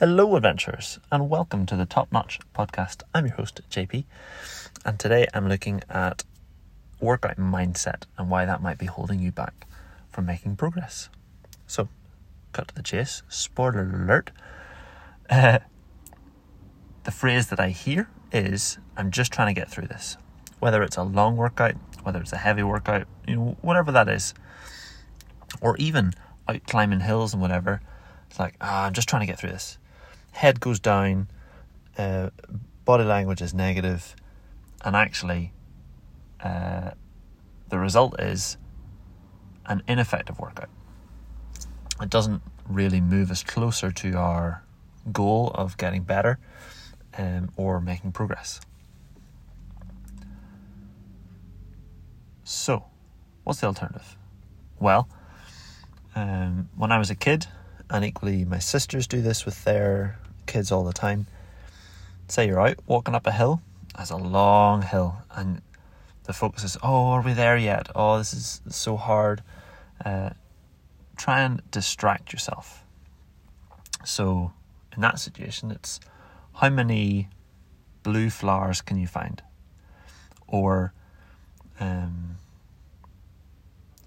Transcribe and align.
Hello, 0.00 0.34
adventurers, 0.34 0.98
and 1.12 1.28
welcome 1.28 1.66
to 1.66 1.76
the 1.76 1.84
Top 1.84 2.10
Notch 2.10 2.40
podcast. 2.54 3.02
I'm 3.14 3.26
your 3.26 3.34
host, 3.34 3.60
JP, 3.68 4.04
and 4.82 4.98
today 4.98 5.26
I'm 5.34 5.46
looking 5.46 5.82
at 5.90 6.24
workout 7.02 7.36
mindset 7.36 8.04
and 8.16 8.30
why 8.30 8.46
that 8.46 8.62
might 8.62 8.78
be 8.78 8.86
holding 8.86 9.20
you 9.20 9.30
back 9.30 9.66
from 10.08 10.24
making 10.24 10.56
progress. 10.56 11.10
So, 11.66 11.90
cut 12.54 12.68
to 12.68 12.74
the 12.74 12.82
chase. 12.82 13.22
Spoiler 13.28 13.82
alert. 13.82 14.30
Uh, 15.28 15.58
the 17.04 17.10
phrase 17.10 17.48
that 17.48 17.60
I 17.60 17.68
hear 17.68 18.08
is 18.32 18.78
I'm 18.96 19.10
just 19.10 19.34
trying 19.34 19.54
to 19.54 19.60
get 19.60 19.70
through 19.70 19.88
this. 19.88 20.16
Whether 20.60 20.82
it's 20.82 20.96
a 20.96 21.02
long 21.02 21.36
workout, 21.36 21.74
whether 22.04 22.22
it's 22.22 22.32
a 22.32 22.38
heavy 22.38 22.62
workout, 22.62 23.06
you 23.28 23.36
know, 23.36 23.56
whatever 23.60 23.92
that 23.92 24.08
is, 24.08 24.32
or 25.60 25.76
even 25.76 26.14
out 26.48 26.66
climbing 26.66 27.00
hills 27.00 27.34
and 27.34 27.42
whatever, 27.42 27.82
it's 28.30 28.38
like, 28.38 28.54
ah, 28.62 28.86
I'm 28.86 28.94
just 28.94 29.06
trying 29.06 29.20
to 29.20 29.26
get 29.26 29.38
through 29.38 29.50
this 29.50 29.76
head 30.32 30.60
goes 30.60 30.80
down, 30.80 31.28
uh, 31.98 32.30
body 32.84 33.04
language 33.04 33.42
is 33.42 33.54
negative, 33.54 34.14
and 34.84 34.96
actually, 34.96 35.52
uh, 36.42 36.90
the 37.68 37.78
result 37.78 38.18
is 38.20 38.56
an 39.66 39.82
ineffective 39.86 40.38
workout. 40.38 40.70
It 42.00 42.10
doesn't 42.10 42.42
really 42.68 43.00
move 43.00 43.30
us 43.30 43.42
closer 43.42 43.90
to 43.90 44.14
our 44.14 44.64
goal 45.12 45.50
of 45.54 45.76
getting 45.76 46.02
better 46.02 46.38
um, 47.18 47.50
or 47.56 47.80
making 47.80 48.12
progress. 48.12 48.60
So, 52.44 52.84
what's 53.44 53.60
the 53.60 53.66
alternative? 53.66 54.16
Well, 54.78 55.08
um, 56.16 56.68
when 56.74 56.90
I 56.90 56.98
was 56.98 57.10
a 57.10 57.14
kid, 57.14 57.46
and 57.88 58.04
equally 58.04 58.44
my 58.44 58.58
sisters 58.58 59.06
do 59.06 59.20
this 59.20 59.44
with 59.44 59.64
their 59.64 60.18
kids 60.50 60.70
all 60.70 60.84
the 60.84 60.92
time. 60.92 61.26
Say 62.28 62.46
you're 62.46 62.60
out 62.60 62.78
walking 62.86 63.14
up 63.14 63.26
a 63.26 63.32
hill, 63.32 63.62
that's 63.96 64.10
a 64.10 64.16
long 64.16 64.82
hill, 64.82 65.16
and 65.34 65.62
the 66.24 66.32
focus 66.32 66.64
is, 66.64 66.76
oh, 66.82 67.06
are 67.06 67.22
we 67.22 67.32
there 67.32 67.56
yet? 67.56 67.88
Oh, 67.94 68.18
this 68.18 68.34
is 68.34 68.60
so 68.68 68.96
hard. 68.96 69.42
Uh, 70.04 70.30
try 71.16 71.40
and 71.40 71.62
distract 71.70 72.32
yourself. 72.32 72.84
So, 74.04 74.52
in 74.94 75.02
that 75.02 75.18
situation, 75.18 75.70
it's 75.70 76.00
how 76.54 76.68
many 76.68 77.28
blue 78.02 78.30
flowers 78.30 78.80
can 78.80 78.98
you 78.98 79.06
find? 79.06 79.42
Or 80.46 80.92
um, 81.78 82.36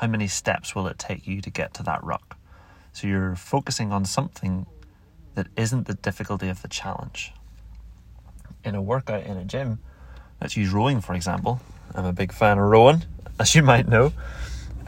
how 0.00 0.06
many 0.06 0.28
steps 0.28 0.74
will 0.74 0.86
it 0.86 0.98
take 0.98 1.26
you 1.26 1.40
to 1.40 1.50
get 1.50 1.74
to 1.74 1.82
that 1.84 2.02
rock? 2.04 2.36
So 2.92 3.06
you're 3.06 3.36
focusing 3.36 3.92
on 3.92 4.04
something 4.04 4.66
that 5.36 5.46
isn't 5.54 5.86
the 5.86 5.94
difficulty 5.94 6.48
of 6.48 6.62
the 6.62 6.68
challenge. 6.68 7.32
In 8.64 8.74
a 8.74 8.82
workout 8.82 9.22
in 9.24 9.36
a 9.36 9.44
gym, 9.44 9.78
let's 10.40 10.56
use 10.56 10.70
rowing 10.70 11.00
for 11.00 11.14
example. 11.14 11.60
I'm 11.94 12.06
a 12.06 12.12
big 12.12 12.32
fan 12.32 12.58
of 12.58 12.64
rowing, 12.64 13.04
as 13.38 13.54
you 13.54 13.62
might 13.62 13.86
know. 13.86 14.12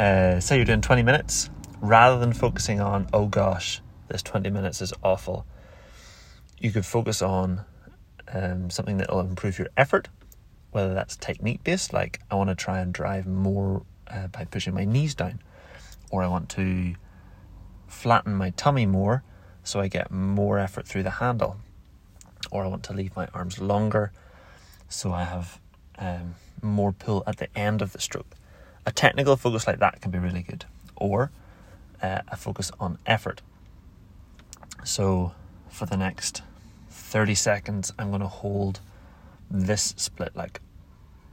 Uh, 0.00 0.41
say 0.41 0.56
you're 0.56 0.64
doing 0.64 0.80
20 0.80 1.02
minutes, 1.02 1.50
rather 1.80 2.19
than 2.19 2.32
focusing 2.32 2.80
on, 2.80 3.08
oh 3.12 3.26
gosh, 3.26 3.80
this 4.08 4.22
20 4.22 4.50
minutes 4.50 4.80
is 4.80 4.92
awful, 5.04 5.46
you 6.58 6.70
could 6.72 6.86
focus 6.86 7.22
on 7.22 7.64
um, 8.32 8.70
something 8.70 8.96
that 8.98 9.10
will 9.10 9.20
improve 9.20 9.58
your 9.58 9.69
effort, 9.76 10.08
whether 10.70 10.94
that's 10.94 11.16
technique 11.16 11.62
based, 11.62 11.92
like 11.92 12.20
I 12.30 12.36
want 12.36 12.48
to 12.48 12.56
try 12.56 12.80
and 12.80 12.92
drive 12.92 13.26
more 13.26 13.82
uh, 14.08 14.28
by 14.28 14.44
pushing 14.44 14.74
my 14.74 14.84
knees 14.84 15.14
down, 15.14 15.41
or 16.10 16.22
I 16.22 16.26
want 16.26 16.48
to 16.50 16.94
flatten 17.86 18.34
my 18.34 18.50
tummy 18.50 18.86
more 18.86 19.22
so 19.69 19.80
I 19.80 19.88
get 19.88 20.11
more 20.11 20.58
effort 20.58 20.88
through 20.88 21.02
the 21.02 21.11
handle. 21.11 21.58
Or 22.50 22.64
I 22.64 22.69
want 22.69 22.84
to 22.84 22.94
leave 22.94 23.14
my 23.14 23.28
arms 23.34 23.61
longer 23.61 24.12
so 24.88 25.12
I 25.12 25.25
have 25.25 25.60
um, 25.98 26.36
more 26.62 26.92
pull 26.92 27.22
at 27.27 27.36
the 27.36 27.55
end 27.56 27.83
of 27.83 27.92
the 27.92 28.00
stroke. 28.00 28.34
A 28.87 28.92
technical 28.92 29.37
focus 29.37 29.66
like 29.66 29.78
that 29.81 30.00
can 30.00 30.10
be 30.10 30.19
really 30.19 30.41
good. 30.41 30.65
Or 30.97 31.31
uh, 32.03 32.20
a 32.28 32.37
focus 32.37 32.72
on 32.81 32.97
effort. 33.04 33.42
So 34.84 35.32
for 35.69 35.84
the 35.84 35.98
next 35.98 36.41
30 36.88 37.34
seconds, 37.34 37.92
I'm 37.98 38.09
going 38.09 38.22
to 38.22 38.26
hold 38.26 38.81
this 39.50 39.92
split 39.98 40.34
like 40.34 40.62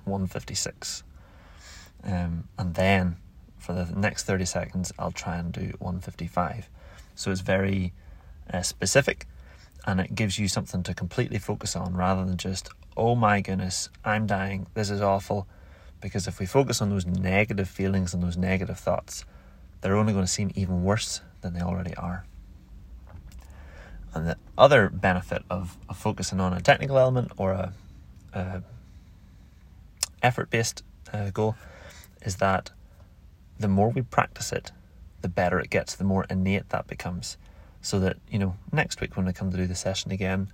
156. 0.04 1.04
Um, 2.04 2.50
and 2.60 2.76
then 2.76 3.16
for 3.58 3.72
the 3.72 3.86
next 3.98 4.24
30 4.24 4.44
seconds, 4.44 4.92
I'll 5.00 5.14
try 5.14 5.38
and 5.38 5.54
do 5.54 5.72
155. 5.80 6.70
So 7.16 7.32
it's 7.32 7.40
very 7.40 7.94
uh, 8.52 8.62
specific 8.62 9.28
and 9.86 10.00
it 10.00 10.16
gives 10.16 10.40
you 10.40 10.48
something 10.48 10.84
to 10.84 10.94
completely 10.94 11.38
focus 11.38 11.76
on 11.76 11.96
rather 11.96 12.26
than 12.26 12.38
just, 12.38 12.70
oh 12.98 13.16
my 13.16 13.42
goodness, 13.42 13.90
I'm 14.04 14.26
dying, 14.26 14.68
this 14.74 14.90
is 14.90 15.02
awful. 15.02 15.48
Because 16.02 16.28
if 16.28 16.40
we 16.40 16.46
focus 16.46 16.82
on 16.82 16.90
those 16.90 17.06
negative 17.06 17.70
feelings 17.70 18.14
and 18.14 18.22
those 18.22 18.38
negative 18.38 18.78
thoughts, 18.78 19.26
they're 19.82 19.96
only 19.96 20.14
going 20.14 20.26
to 20.26 20.32
seem 20.32 20.52
even 20.56 20.84
worse 20.84 21.22
than 21.42 21.54
they 21.54 21.62
already 21.62 21.96
are. 21.96 22.26
And 24.14 24.28
the 24.28 24.38
other 24.58 24.90
benefit 24.90 25.44
of, 25.50 25.78
of 25.90 25.98
focusing 25.98 26.40
on 26.40 26.54
a 26.54 26.62
technical 26.62 26.98
element 26.98 27.32
or 27.38 27.52
a, 27.52 27.74
a 28.34 28.64
effort 30.24 30.50
based 30.50 30.84
uh, 31.14 31.30
goal 31.32 31.56
is 32.24 32.38
that 32.38 32.72
the 33.60 33.68
more 33.68 33.90
we 33.90 34.02
practice 34.02 34.52
it, 34.52 34.72
the 35.22 35.30
better 35.30 35.60
it 35.60 35.70
gets, 35.70 35.96
the 35.96 36.04
more 36.04 36.26
innate 36.30 36.70
that 36.70 36.88
becomes. 36.88 37.38
So 37.86 38.00
that, 38.00 38.18
you 38.32 38.40
know, 38.40 38.56
next 38.72 39.00
week 39.00 39.16
when 39.16 39.28
we 39.28 39.34
come 39.34 39.52
to 39.52 39.58
do 39.58 39.68
the 39.68 39.76
session 39.76 40.12
again, 40.12 40.52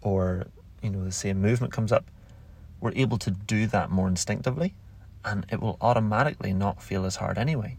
or, 0.00 0.46
you 0.82 0.88
know, 0.88 1.04
the 1.04 1.12
same 1.12 1.42
movement 1.42 1.74
comes 1.74 1.92
up, 1.92 2.06
we're 2.80 2.94
able 2.96 3.18
to 3.18 3.30
do 3.30 3.66
that 3.66 3.90
more 3.90 4.08
instinctively 4.08 4.74
and 5.26 5.44
it 5.50 5.60
will 5.60 5.76
automatically 5.82 6.54
not 6.54 6.82
feel 6.82 7.04
as 7.04 7.16
hard 7.16 7.36
anyway. 7.36 7.76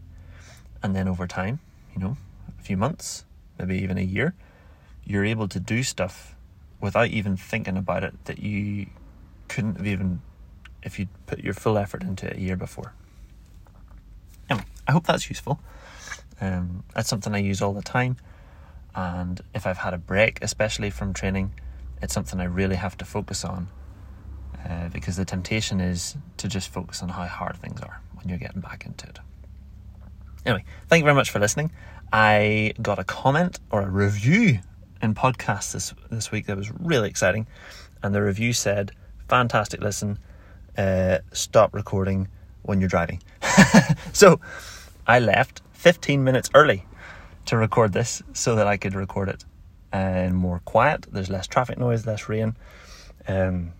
And 0.84 0.96
then 0.96 1.08
over 1.08 1.26
time, 1.26 1.62
you 1.96 2.00
know, 2.00 2.16
a 2.60 2.62
few 2.62 2.78
months, 2.78 3.26
maybe 3.58 3.76
even 3.82 3.98
a 3.98 4.04
year, 4.04 4.36
you're 5.04 5.26
able 5.26 5.48
to 5.48 5.60
do 5.60 5.82
stuff 5.82 6.36
without 6.80 7.08
even 7.08 7.36
thinking 7.36 7.78
about 7.78 8.04
it 8.04 8.14
that 8.26 8.38
you 8.38 8.86
couldn't 9.48 9.78
have 9.78 9.88
even 9.88 10.22
if 10.84 11.00
you'd 11.00 11.10
put 11.26 11.40
your 11.40 11.56
full 11.56 11.80
effort 11.80 12.04
into 12.04 12.28
it 12.28 12.38
a 12.38 12.40
year 12.40 12.56
before. 12.56 12.94
Anyway, 14.48 14.68
I 14.88 14.92
hope 14.92 15.08
that's 15.08 15.28
useful. 15.28 15.60
Um, 16.40 16.84
that's 16.94 17.10
something 17.10 17.34
I 17.34 17.40
use 17.40 17.64
all 17.64 17.74
the 17.74 17.82
time. 17.82 18.18
And 18.96 19.42
if 19.54 19.68
I've 19.68 19.78
had 19.78 19.94
a 19.94 19.98
break, 19.98 20.40
especially 20.42 20.90
from 20.90 21.14
training, 21.14 21.54
it's 22.02 22.14
something 22.14 22.40
I 22.40 22.46
really 22.46 22.76
have 22.76 22.98
to 22.98 23.06
focus 23.06 23.44
on 23.44 23.68
uh, 24.68 24.90
because 24.90 25.18
the 25.18 25.26
temptation 25.26 25.82
is 25.82 26.16
to 26.38 26.48
just 26.48 26.70
focus 26.70 27.04
on 27.04 27.10
how 27.10 27.26
hard 27.26 27.58
things 27.58 27.82
are 27.82 28.02
when 28.14 28.30
you're 28.30 28.38
getting 28.38 28.62
back 28.62 28.86
into 28.86 29.08
it. 29.08 29.20
Anyway, 30.46 30.64
thank 30.88 31.02
you 31.02 31.06
very 31.06 31.16
much 31.16 31.30
for 31.30 31.40
listening. 31.40 31.72
I 32.14 32.74
got 32.82 33.00
a 33.00 33.04
comment 33.04 33.60
or 33.70 33.82
a 33.82 33.90
review 33.90 34.60
in 35.02 35.14
podcast 35.14 35.74
this 35.74 35.94
this 36.10 36.32
week 36.32 36.46
that 36.46 36.56
was 36.56 36.72
really 36.72 37.10
exciting, 37.10 37.48
and 38.02 38.14
the 38.14 38.22
review 38.22 38.54
said, 38.54 38.92
"Fantastic 39.28 39.82
listen. 39.82 40.20
Uh, 40.78 41.20
stop 41.32 41.74
recording 41.74 42.28
when 42.62 42.80
you're 42.80 42.90
driving." 42.90 43.22
so 44.14 44.40
I 45.08 45.20
left 45.20 45.62
15 45.74 46.24
minutes 46.24 46.50
early 46.54 46.86
to 47.46 47.58
record 47.58 47.94
this 47.94 48.22
so 48.34 48.56
that 48.56 48.68
I 48.68 48.78
could 48.78 48.94
record 48.94 49.30
it 49.30 49.46
and 49.92 50.34
uh, 50.34 50.36
more 50.36 50.60
quiet. 50.66 51.06
There's 51.12 51.30
less 51.30 51.48
traffic 51.48 51.78
noise, 51.78 52.06
less 52.06 52.28
rain. 52.28 52.56
Um, 53.28 53.74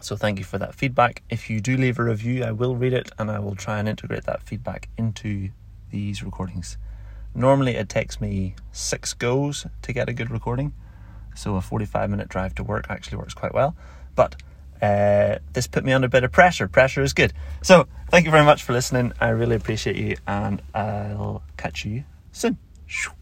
so 0.00 0.16
thank 0.16 0.38
you 0.38 0.44
for 0.44 0.58
that 0.58 0.74
feedback. 0.74 1.22
If 1.30 1.50
you 1.50 1.60
do 1.60 1.76
leave 1.76 1.98
a 1.98 2.04
review, 2.04 2.44
I 2.44 2.52
will 2.52 2.76
read 2.76 2.92
it 2.92 3.10
and 3.18 3.30
I 3.30 3.38
will 3.38 3.54
try 3.54 3.78
and 3.78 3.88
integrate 3.88 4.24
that 4.24 4.42
feedback 4.42 4.88
into 4.96 5.50
these 5.90 6.22
recordings. 6.22 6.76
Normally, 7.34 7.76
it 7.76 7.88
takes 7.88 8.20
me 8.20 8.54
six 8.72 9.12
goes 9.14 9.66
to 9.82 9.92
get 9.92 10.08
a 10.08 10.12
good 10.12 10.30
recording, 10.30 10.72
so 11.34 11.56
a 11.56 11.60
45 11.60 12.10
minute 12.10 12.28
drive 12.28 12.54
to 12.56 12.64
work 12.64 12.86
actually 12.88 13.18
works 13.18 13.34
quite 13.34 13.54
well. 13.54 13.76
But 14.14 14.36
uh, 14.80 15.38
this 15.52 15.66
put 15.66 15.84
me 15.84 15.92
under 15.92 16.06
a 16.06 16.10
bit 16.10 16.24
of 16.24 16.32
pressure. 16.32 16.68
Pressure 16.68 17.02
is 17.02 17.12
good. 17.12 17.32
So, 17.62 17.86
thank 18.10 18.24
you 18.24 18.30
very 18.30 18.44
much 18.44 18.62
for 18.62 18.72
listening. 18.72 19.12
I 19.20 19.28
really 19.28 19.56
appreciate 19.56 19.96
you, 19.96 20.16
and 20.26 20.62
I'll 20.74 21.42
catch 21.56 21.84
you 21.84 22.04
soon. 22.32 22.58
Shoo. 22.88 23.17